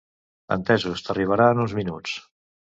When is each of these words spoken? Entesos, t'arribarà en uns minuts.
Entesos, 0.55 1.05
t'arribarà 1.09 1.49
en 1.53 1.63
uns 1.67 1.79
minuts. 1.83 2.19